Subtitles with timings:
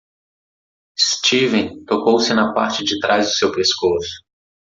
[0.99, 4.11] Steven tocou-se na parte de trás do seu pescoço.